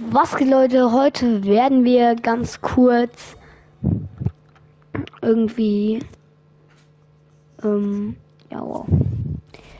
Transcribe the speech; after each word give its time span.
Was 0.00 0.36
geht, 0.36 0.48
Leute? 0.48 0.92
Heute 0.92 1.42
werden 1.44 1.84
wir 1.84 2.14
ganz 2.14 2.60
kurz 2.60 3.36
irgendwie. 5.22 5.98
Ähm, 7.64 8.16
ja, 8.50 8.60
wow. 8.60 8.86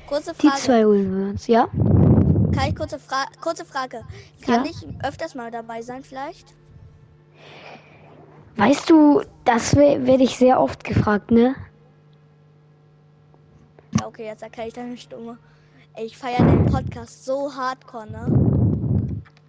Kurze 0.09 0.33
Die 0.41 0.49
Frage. 0.49 0.61
zwei 0.61 0.85
Reverse, 0.85 1.53
ja? 1.53 1.67
Kann 1.69 2.69
ich 2.69 2.75
kurze, 2.77 2.99
Fra 2.99 3.27
kurze 3.41 3.65
Frage? 3.65 4.03
Kann 4.45 4.65
Ja. 4.65 4.71
ich 4.71 4.87
öfters 5.07 5.35
mal 5.35 5.51
dabei 5.51 5.83
sein 5.83 6.03
vielleicht? 6.03 6.55
Weißt 8.57 8.91
du, 8.91 9.23
das 9.45 9.77
we- 9.77 10.05
werde 10.05 10.25
ich 10.25 10.37
sehr 10.37 10.61
oft 10.61 10.83
gefragt, 10.83 11.31
ne? 11.31 11.55
Ja, 14.01 14.07
okay, 14.09 14.25
jetzt 14.27 14.43
erkenne 14.43 14.67
ich 14.69 14.75
deine 14.75 14.97
Stimme. 14.97 15.39
Ich 15.97 16.17
feiere 16.19 16.45
den 16.45 16.67
Podcast 16.67 17.25
so 17.25 17.55
hardcore, 17.55 18.11
ne? 18.11 18.58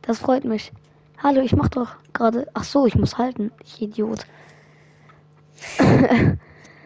Das 0.10 0.18
freut 0.18 0.44
mich. 0.44 0.72
Hallo, 1.22 1.40
ich 1.42 1.56
mach 1.56 1.70
doch 1.70 1.96
gerade. 2.14 2.48
Ach 2.56 2.64
so, 2.64 2.88
ich 2.88 2.96
muss 2.96 3.20
halten. 3.20 3.52
Ich 3.64 3.80
Idiot. 3.80 4.26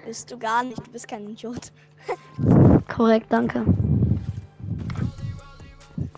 Bist 0.05 0.29
du 0.29 0.37
gar 0.37 0.61
nicht, 0.61 0.85
du 0.85 0.91
bist 0.91 1.07
kein 1.07 1.29
Idiot. 1.29 1.71
Korrekt, 2.93 3.27
danke. 3.29 3.63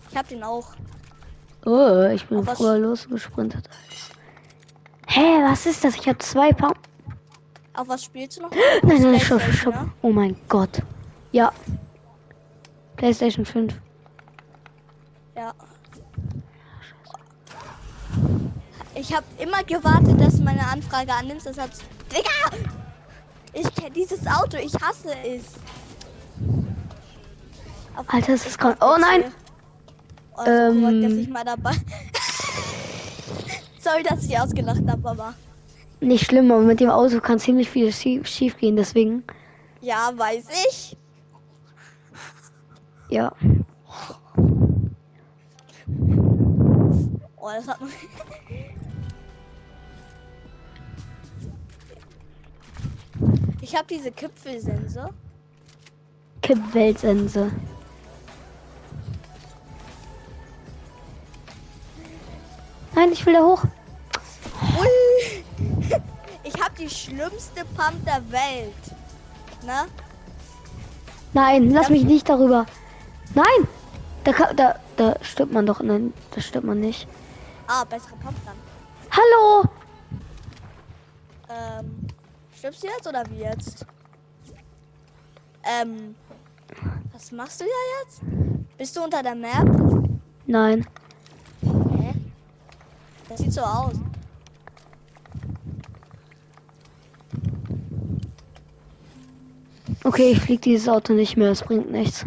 Ich 0.10 0.18
hab 0.18 0.28
den 0.30 0.42
auch. 0.42 0.74
Oh, 1.68 2.10
ich 2.12 2.26
bin 2.26 2.40
Aber 2.40 2.56
früher 2.56 2.80
losgesprintet. 2.80 3.70
Hä, 5.06 5.44
was 5.44 5.68
ist 5.68 5.84
das? 5.84 5.96
Ich 5.98 6.08
habe 6.08 6.18
zwei 6.18 6.54
Pa. 6.54 6.74
Auf 7.76 7.88
was 7.88 8.04
spielst 8.04 8.40
du 8.40 8.42
noch? 8.42 8.52
Nein, 8.82 9.02
nein, 9.04 9.20
stopp, 9.20 9.42
stopp. 9.42 9.76
ne? 9.76 9.92
Oh 10.02 10.10
mein 10.12 10.36
Gott. 10.50 10.82
Ja. 11.32 11.54
PlayStation 12.96 13.46
5. 13.46 13.80
Ja. 15.36 15.54
Ich 18.96 19.14
habe 19.14 19.26
immer 19.38 19.64
gewartet, 19.64 20.20
dass 20.20 20.38
du 20.38 20.44
meine 20.44 20.66
Anfrage 20.66 21.14
annimmst. 21.14 21.46
Deshalb. 21.46 21.72
Digga! 22.12 22.58
Ich 23.54 23.74
kenne 23.76 23.92
dieses 23.92 24.26
Auto, 24.28 24.58
ich 24.58 24.74
hasse 24.76 25.14
es. 25.26 25.44
Auf- 27.96 28.06
Alter, 28.14 28.34
es 28.34 28.46
ist 28.46 28.58
kauf 28.58 28.76
Oh 28.82 28.98
nein! 29.00 29.32
Oh, 30.38 30.44
Ähm. 30.46 30.82
korrekt, 30.82 31.04
dass 31.06 31.14
ich 31.14 31.30
mal 31.30 31.46
dabei. 31.46 31.72
Sorry, 33.80 34.04
dass 34.04 34.26
ich 34.26 34.38
ausgelacht 34.38 34.82
habe, 34.88 35.10
aber. 35.10 35.34
Nicht 36.02 36.26
schlimm, 36.26 36.52
aber 36.52 36.62
mit 36.62 36.80
dem 36.82 36.90
Auto 36.90 37.20
kann 37.22 37.40
ziemlich 37.40 37.70
viel 37.70 37.92
schief, 37.94 38.28
schief 38.28 38.58
gehen, 38.58 38.76
deswegen. 38.76 39.24
Ja, 39.82 40.12
weiß 40.16 40.46
ich. 40.68 40.98
Ja. 43.10 43.32
Oh, 47.38 47.50
das 47.56 47.68
hat. 47.68 47.78
Ich 53.66 53.76
habe 53.76 53.88
diese 53.90 54.12
Kipfelsense. 54.12 55.10
Kippweltsense. 56.44 57.52
Nein, 62.94 63.12
ich 63.12 63.26
will 63.26 63.34
da 63.34 63.42
hoch. 63.42 63.64
Ui. 64.80 65.44
Ich 66.44 66.62
habe 66.62 66.76
die 66.78 66.88
schlimmste 66.88 67.66
Pump 67.76 68.06
der 68.06 68.22
Welt. 68.32 68.84
Ne? 69.66 69.88
Nein, 71.34 71.72
lass 71.72 71.90
mich 71.90 72.04
nicht 72.04 72.30
darüber. 72.30 72.68
Nein! 73.34 73.68
Da, 74.24 74.32
kann, 74.32 74.56
da, 74.56 74.76
da 74.96 75.16
stirbt 75.24 75.54
man 75.54 75.66
doch. 75.66 75.82
Nein, 75.82 76.14
da 76.36 76.40
stirbt 76.40 76.68
man 76.68 76.80
nicht. 76.80 77.08
Ah, 77.66 77.84
bessere 77.84 78.16
Pump 78.18 78.38
dann. 78.46 78.56
Hallo! 79.10 79.68
Ähm, 81.50 82.05
stirbst 82.66 82.84
du 82.84 82.88
jetzt 82.88 83.08
oder 83.08 83.24
wie 83.30 83.42
jetzt? 83.42 83.86
Ähm, 85.64 86.16
was 87.14 87.32
machst 87.32 87.62
du 87.62 87.66
da 87.66 88.04
jetzt? 88.04 88.22
Bist 88.78 88.96
du 88.96 89.04
unter 89.04 89.22
der 89.22 89.36
Map? 89.36 90.10
Nein. 90.48 90.86
Hä? 91.62 92.14
Das 93.30 93.40
sieht 93.40 93.54
so 93.54 93.62
aus. 93.62 93.94
Okay, 100.04 100.32
ich 100.32 100.42
flieg 100.42 100.62
dieses 100.62 100.88
Auto 100.88 101.14
nicht 101.14 101.38
mehr, 101.38 101.52
es 101.52 101.62
bringt 101.62 101.92
nichts. 101.92 102.26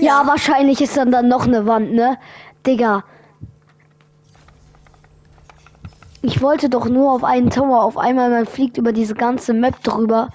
Ja, 0.00 0.26
wahrscheinlich 0.26 0.80
ist 0.80 0.96
dann, 0.96 1.10
dann 1.10 1.28
noch 1.28 1.46
eine 1.46 1.66
Wand, 1.66 1.92
ne? 1.92 2.18
Digga. 2.66 3.04
Ich 6.22 6.42
wollte 6.42 6.68
doch 6.68 6.86
nur 6.86 7.12
auf 7.12 7.24
einen 7.24 7.50
Tower. 7.50 7.82
Auf 7.82 7.96
einmal 7.96 8.30
man 8.30 8.46
fliegt 8.46 8.76
über 8.76 8.92
diese 8.92 9.14
ganze 9.14 9.54
Map 9.54 9.82
drüber. 9.82 10.30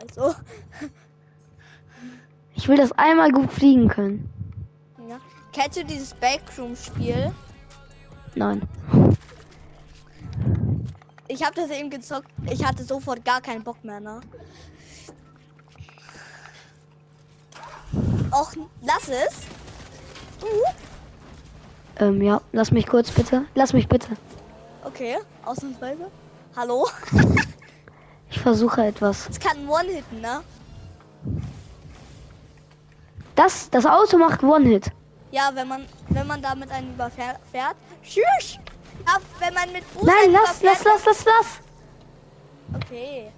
Also, 0.00 0.34
Ich 2.54 2.68
will 2.68 2.76
das 2.76 2.92
einmal 2.92 3.30
gut 3.32 3.50
fliegen 3.52 3.88
können. 3.88 4.30
ja. 5.08 5.18
Kennst 5.52 5.78
du 5.78 5.84
dieses 5.84 6.14
Backroom-Spiel? 6.14 7.32
Nein. 8.34 8.62
Ich 11.28 11.42
habe 11.44 11.54
das 11.54 11.70
eben 11.70 11.90
gezockt. 11.90 12.28
Ich 12.50 12.64
hatte 12.64 12.84
sofort 12.84 13.24
gar 13.24 13.40
keinen 13.40 13.62
Bock 13.64 13.82
mehr, 13.82 14.00
ne? 14.00 14.20
Och, 18.32 18.52
lass 18.82 19.08
es. 19.08 19.46
Uh, 20.42 20.46
Ähm, 21.98 22.20
ja, 22.22 22.40
lass 22.52 22.70
mich 22.70 22.86
kurz 22.86 23.10
bitte. 23.10 23.46
Lass 23.54 23.72
mich 23.72 23.88
bitte. 23.88 24.08
okay, 24.84 25.16
ausnahmsweise. 25.44 26.10
Hallo? 26.56 26.86
Ich 28.28 28.40
versuche 28.40 28.84
etwas. 28.84 29.28
Es 29.30 29.38
kann 29.38 29.68
One-Hitten, 29.68 30.20
ne? 30.20 30.42
Das, 33.36 33.70
das 33.70 33.86
Auto 33.86 34.18
macht 34.18 34.42
One-Hit. 34.42 34.90
Ja, 35.30 35.50
wenn 35.54 35.68
man, 35.68 35.86
wenn 36.08 36.26
man 36.26 36.42
damit 36.42 36.70
einen 36.70 36.92
überfährt. 36.94 37.38
Tschüss! 38.02 38.58
Ja, 39.06 39.18
wenn 39.38 39.54
man 39.54 39.72
mit 39.72 39.84
Fuß 39.84 40.02
Nein, 40.02 40.32
lass, 40.32 40.62
lass, 40.62 40.84
lass, 40.84 41.04
lass, 41.04 41.24
lass. 41.24 41.46
Okay. 42.74 43.30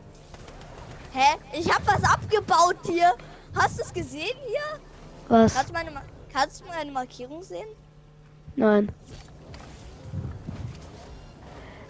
Hä? 1.12 1.36
Ich 1.52 1.72
hab 1.72 1.86
was 1.86 2.02
abgebaut 2.04 2.76
hier. 2.84 3.14
Hast 3.54 3.78
du 3.78 3.82
es 3.82 3.92
gesehen 3.92 4.36
hier? 4.46 4.80
Was? 5.28 5.54
Kannst 5.54 5.68
du 5.68 5.72
meine, 5.74 6.02
kannst 6.32 6.60
du 6.60 6.66
meine 6.66 6.90
Markierung 6.90 7.42
sehen? 7.42 7.68
Nein. 8.58 8.90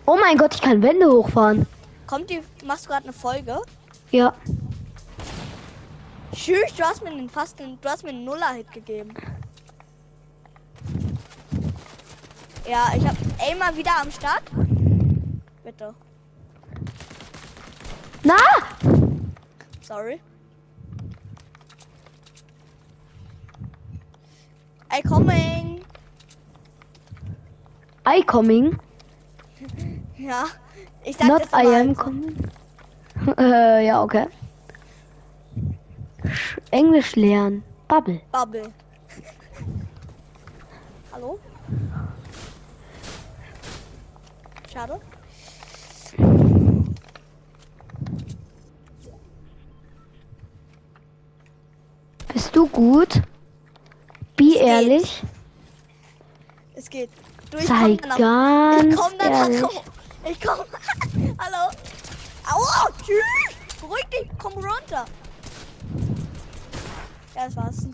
Oh 0.05 0.19
mein 0.21 0.37
Gott, 0.37 0.55
ich 0.55 0.61
kann 0.61 0.83
Wände 0.83 1.11
hochfahren. 1.11 1.67
Kommt 2.07 2.29
die, 2.29 2.43
machst 2.63 2.85
du 2.85 2.91
gerade 2.91 3.05
eine 3.05 3.15
Folge? 3.15 3.63
Ja. 4.11 4.35
Tschüss, 6.35 6.75
du 6.77 6.85
hast 6.85 7.03
mir 7.03 7.11
den 7.11 7.31
fast 7.31 7.59
den, 7.59 7.81
du 7.81 7.89
hast 7.89 8.03
mir 8.03 8.11
einen 8.11 8.27
Nuller-Hit 8.27 8.71
gegeben. 8.71 9.15
Ja, 12.69 12.93
ich 12.95 13.07
hab 13.07 13.17
Aimer 13.41 13.75
wieder 13.75 13.93
am 14.03 14.11
Start. 14.11 14.43
Bitte. 15.65 15.95
Na! 18.25 18.37
Sorry. 19.81 20.21
I 24.93 25.01
coming. 25.01 25.83
I 28.11 28.23
coming. 28.23 28.79
Ja. 30.17 30.45
Ich 31.05 31.17
sag 31.17 31.29
Not 31.29 31.43
das 31.43 31.53
I 31.53 31.67
am 31.75 31.95
coming. 31.95 32.35
äh, 33.39 33.87
ja, 33.87 34.03
okay. 34.03 34.27
Sch- 36.25 36.59
Englisch 36.71 37.17
lernen. 37.17 37.63
Bubble. 37.87 38.21
Bubble. 38.33 38.73
Hallo? 41.13 41.39
Schade. 44.73 45.01
Bist 52.33 52.55
du 52.55 52.67
gut? 52.69 53.23
Be 54.37 54.45
geht. 54.45 55.23
Es 56.79 56.89
geht. 56.89 57.11
Du, 57.51 57.59
Sei 57.59 57.97
komm 58.01 58.11
danach- 58.19 58.85
Ich 58.85 58.95
komm 58.97 59.13
danach. 59.19 59.49
ehrlich. 59.49 59.63
Ich 60.31 60.41
komm. 60.41 60.59
Hallo. 61.41 61.73
Aua. 62.49 62.89
Tschüss. 63.05 63.81
Beruhig 63.81 64.05
dich. 64.13 64.31
Komm 64.39 64.53
runter. 64.53 65.05
Ja, 67.35 67.45
das 67.47 67.57
war's. 67.57 67.89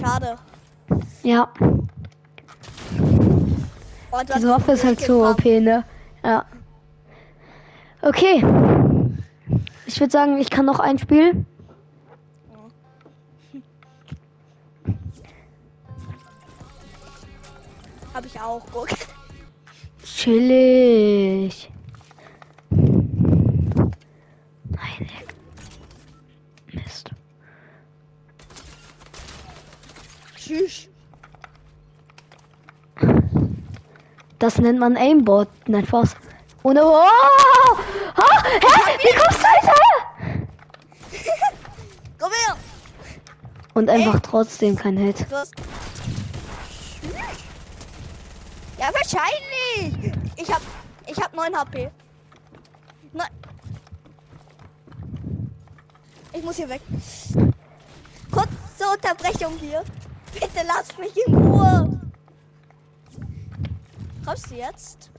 Schade. 0.00 0.36
Ja, 1.22 1.48
Oh, 4.14 4.18
diese 4.34 4.48
Waffe 4.48 4.72
ist 4.72 4.84
halt 4.84 5.00
so. 5.00 5.26
OP, 5.26 5.44
ne? 5.44 5.84
Ja. 6.24 6.44
Okay. 8.02 8.44
Ich 9.86 10.00
würde 10.00 10.10
sagen, 10.10 10.38
ich 10.38 10.48
kann 10.50 10.64
noch 10.66 10.80
ein 10.80 10.98
Spiel. 10.98 11.46
Hab 18.14 18.26
ich 18.26 18.38
auch, 18.38 18.62
guck. 18.72 18.88
Chillig. 20.04 21.70
Nein. 24.68 25.08
Mist. 26.72 27.10
Tschüss. 30.36 30.88
Das 34.38 34.58
nennt 34.58 34.78
man 34.78 34.96
Aimbot. 34.96 35.48
Nein, 35.68 35.86
Spaß. 35.86 36.16
Ohne. 36.64 36.84
Oh! 36.84 37.06
oh! 38.16 38.42
Hä? 38.44 38.98
Wie 38.98 39.16
kommst 39.16 39.40
du 39.40 39.46
her? 39.46 40.48
Komm 42.18 42.30
her. 42.46 42.56
Und 43.74 43.88
einfach 43.88 44.20
trotzdem 44.20 44.76
kein 44.76 44.96
Hit. 44.96 45.26
Du 45.30 45.36
hast... 45.36 45.54
Ja, 48.78 48.90
wahrscheinlich. 49.12 50.12
Ich 50.36 50.52
hab, 50.52 50.62
ich 51.06 51.18
hab 51.18 51.34
9 51.34 51.56
HP. 51.56 51.90
Nein. 53.12 53.30
Ich 56.32 56.42
muss 56.42 56.56
hier 56.56 56.68
weg. 56.68 56.80
Kurze 58.30 58.90
Unterbrechung 58.92 59.58
hier. 59.58 59.84
Bitte 60.32 60.66
lass 60.66 60.96
mich 60.98 61.14
in 61.26 61.34
Ruhe. 61.34 62.00
Kommst 64.24 64.50
du 64.50 64.54
jetzt? 64.54 65.10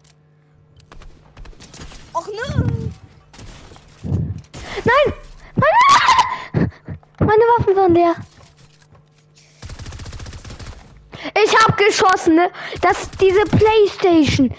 Och 2.13 2.28
nö. 2.28 2.90
Nein! 4.04 5.13
Meine, 5.56 6.69
meine 7.19 7.44
Waffen 7.57 7.75
waren 7.75 7.94
leer. 7.94 8.16
Ich 11.41 11.56
hab 11.56 11.77
geschossen, 11.77 12.35
ne? 12.35 12.51
Das 12.81 13.09
diese 13.19 13.44
Playstation. 13.45 14.53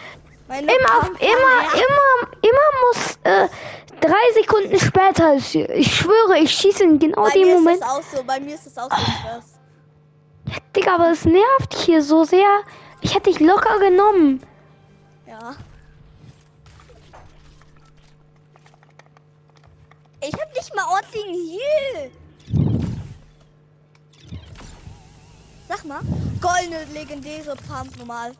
Meine 0.48 0.66
Immer, 0.66 1.06
immer, 1.20 1.74
immer, 1.74 2.32
immer 2.42 2.68
muss 2.88 3.18
äh, 3.22 3.48
drei 4.00 4.32
Sekunden 4.40 4.78
später. 4.78 5.34
Ich, 5.34 5.54
ich 5.54 5.94
schwöre, 5.96 6.38
ich 6.38 6.50
schieße 6.50 6.82
in 6.84 6.98
genau 6.98 7.22
Bei 7.22 7.30
dem 7.30 7.42
mir 7.48 7.54
Moment. 7.54 7.76
ist 7.76 7.82
das 7.82 7.90
auch 7.90 8.02
so. 8.18 8.24
Bei 8.24 8.40
mir 8.40 8.54
ist 8.54 8.66
das 8.66 8.78
auch 8.78 8.90
so. 8.90 8.96
krass. 9.04 9.58
Digga, 10.76 10.96
aber 10.96 11.12
es 11.12 11.24
nervt 11.24 11.74
hier 11.74 12.02
so 12.02 12.24
sehr. 12.24 12.60
Ich 13.00 13.14
hätte 13.14 13.30
dich 13.30 13.40
locker 13.40 13.78
genommen. 13.78 14.42
Ja. 15.26 15.54
Ich 20.20 20.32
hab 20.34 20.54
nicht 20.54 20.74
mal 20.74 20.84
ordentlichen 20.90 21.34
Heal. 21.34 22.10
Sag 25.68 25.84
mal. 25.84 26.00
Goldene 26.40 26.84
legendäre 26.92 27.54
Pump 27.56 27.96
normal. 27.96 28.32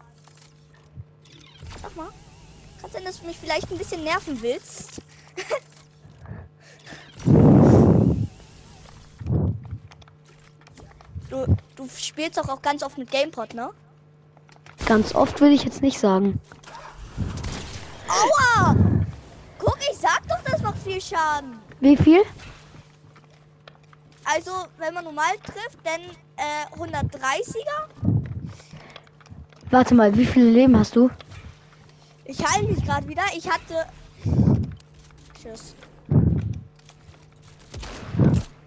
Sag 1.82 1.96
mal. 1.96 2.08
Kann 2.80 2.90
sein, 2.90 3.04
dass 3.04 3.20
du 3.20 3.26
mich 3.26 3.38
vielleicht 3.38 3.70
ein 3.70 3.78
bisschen 3.78 4.04
nerven 4.04 4.40
willst. 4.42 5.00
du, 11.30 11.56
du 11.76 11.88
spielst 11.96 12.36
doch 12.38 12.48
auch 12.48 12.60
ganz 12.62 12.82
oft 12.82 12.98
mit 12.98 13.10
Gamepod, 13.10 13.54
ne? 13.54 13.70
Ganz 14.86 15.14
oft 15.14 15.40
würde 15.40 15.54
ich 15.54 15.64
jetzt 15.64 15.80
nicht 15.80 15.98
sagen. 15.98 16.38
Aua! 18.06 18.76
Guck, 19.58 19.78
ich 19.90 19.96
sag 19.96 20.20
doch, 20.28 20.42
das 20.44 20.60
macht 20.60 20.78
viel 20.82 21.00
Schaden. 21.00 21.58
Wie 21.80 21.96
viel? 21.96 22.22
Also, 24.24 24.50
wenn 24.78 24.92
man 24.92 25.04
normal 25.04 25.34
trifft, 25.42 25.78
dann 25.84 26.00
äh, 26.36 26.76
130er. 26.76 28.14
Warte 29.70 29.94
mal, 29.94 30.16
wie 30.16 30.26
viele 30.26 30.50
Leben 30.50 30.78
hast 30.78 30.94
du? 30.94 31.10
Ich 32.24 32.44
heile 32.44 32.68
mich 32.68 32.84
gerade 32.84 33.08
wieder. 33.08 33.22
Ich 33.36 33.48
hatte. 33.50 33.86
Tschüss. 35.40 35.74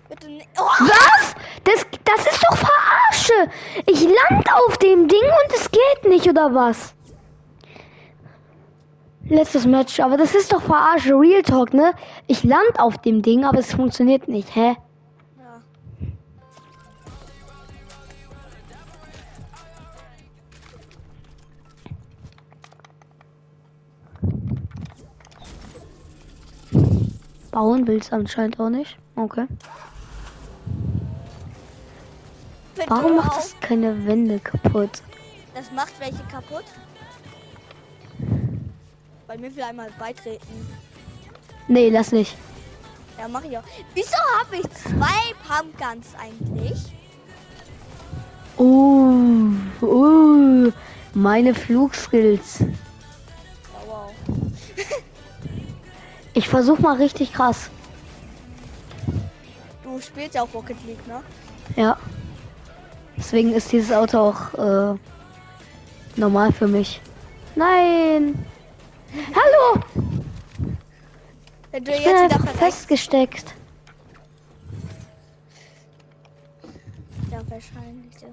Bitte 0.10 0.28
nicht. 0.28 0.48
Oh! 0.60 0.64
Was? 0.64 1.36
Das, 1.64 1.86
das 2.06 2.26
ist 2.26 2.44
doch 2.44 2.58
Verarsche. 2.58 3.52
Ich 3.86 4.02
land 4.02 4.48
auf 4.54 4.78
dem 4.78 5.08
Ding 5.08 5.24
und 5.24 5.56
es 5.56 5.70
geht 5.72 6.10
nicht, 6.10 6.28
oder 6.30 6.54
was? 6.54 6.94
Letztes 9.30 9.66
Match, 9.66 10.00
aber 10.00 10.16
das 10.16 10.34
ist 10.36 10.54
doch 10.54 10.62
Verarsche. 10.62 11.14
Real 11.14 11.42
Talk, 11.42 11.74
ne? 11.74 11.94
Ich 12.28 12.44
land 12.44 12.80
auf 12.80 12.98
dem 13.00 13.22
Ding, 13.22 13.44
aber 13.44 13.60
es 13.60 13.74
funktioniert 13.74 14.28
nicht. 14.28 14.56
Hä? 14.56 14.78
Bauen 27.58 27.88
willst 27.88 28.14
anscheinend 28.14 28.60
auch 28.60 28.70
nicht. 28.70 29.00
Okay. 29.16 29.48
Bitte 32.76 32.88
Warum 32.88 33.16
macht 33.16 33.32
auf. 33.32 33.36
das 33.38 33.60
keine 33.62 34.06
Wände 34.06 34.38
kaputt? 34.38 35.02
Das 35.56 35.72
macht 35.72 36.00
welche 36.00 36.24
kaputt? 36.32 36.66
Bei 39.26 39.40
mir 39.40 39.56
will 39.56 39.64
einmal 39.64 39.90
beitreten. 39.98 40.68
Nee, 41.68 41.90
lass 41.90 42.12
nicht. 42.12 42.38
Ja, 43.18 43.28
mach 43.28 43.44
ich 43.44 43.58
auch. 43.58 43.64
Wieso 43.96 44.18
habe 44.40 44.58
ich 44.58 44.70
zwei 44.74 45.34
Pumpguns 45.48 46.10
eigentlich? 46.14 46.80
Uh, 48.60 49.56
uh, 49.82 50.72
meine 51.16 51.56
Flugskills. 51.56 52.60
Ja, 52.60 52.68
wow. 53.88 54.14
Ich 56.38 56.48
versuch 56.48 56.78
mal 56.78 56.98
richtig 56.98 57.34
krass. 57.34 57.72
Du 59.84 60.00
spielst 60.00 60.36
ja 60.36 60.44
auch 60.44 60.54
Rocket 60.54 60.78
League, 60.86 61.08
ne? 61.08 61.24
Ja. 61.76 61.98
Deswegen 63.18 63.56
ist 63.56 63.72
dieses 63.72 63.92
Auto 63.92 64.20
auch 64.20 64.54
äh, 64.54 64.96
normal 66.16 66.54
für 66.54 66.68
mich. 66.68 67.02
Nein. 67.56 68.46
Hallo. 69.34 69.82
Wenn 71.72 71.84
du 71.84 71.92
Ich 71.92 72.04
bin 72.04 72.14
jetzt 72.16 72.34
verreckst. 72.36 72.60
festgesteckt. 72.60 73.56
Ja, 77.32 77.40
wahrscheinlich. 77.50 78.14
Ja. 78.22 78.28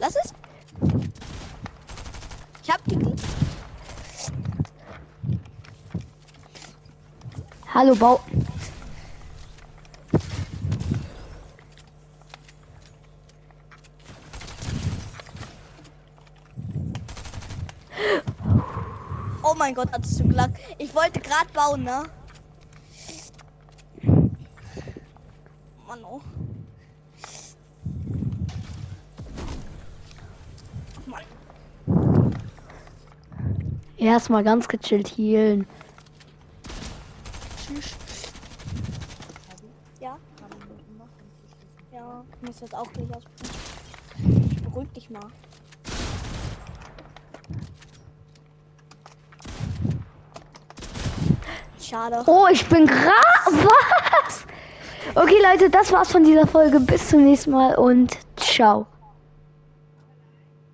Lass 0.00 0.16
es. 0.16 0.34
Ich 2.64 2.70
hab 2.72 2.84
die. 2.86 2.98
Hallo, 7.72 7.94
Bau. 7.94 8.20
Oh 19.42 19.54
mein 19.56 19.74
Gott, 19.74 19.90
hattest 19.92 20.20
du 20.20 20.24
Glück. 20.24 20.50
Ich 20.78 20.94
wollte 20.94 21.20
gerade 21.20 21.50
bauen, 21.52 21.84
ne? 21.84 22.02
Mann, 25.86 26.04
oh. 26.04 26.20
Mann. 31.06 31.22
Erstmal 33.96 34.44
ganz 34.44 34.68
gechillt 34.68 35.08
healen. 35.08 35.66
Tschüss. 37.56 37.96
Ja? 40.00 40.16
Ja, 41.92 42.24
ich 42.34 42.48
muss 42.48 42.60
jetzt 42.60 42.74
auch 42.74 42.90
gleich 42.92 43.08
ausprobieren. 43.14 44.59
Beruhig 44.72 44.92
dich 44.92 45.10
mal. 45.10 45.20
Schade. 51.80 52.22
Oh, 52.26 52.46
ich 52.52 52.64
bin 52.68 52.86
gra... 52.86 52.94
Was? 53.46 54.46
Okay, 55.14 55.38
Leute, 55.50 55.70
das 55.70 55.90
war's 55.92 56.12
von 56.12 56.22
dieser 56.22 56.46
Folge. 56.46 56.78
Bis 56.78 57.08
zum 57.08 57.24
nächsten 57.24 57.50
Mal 57.50 57.74
und 57.74 58.16
ciao. 58.36 58.86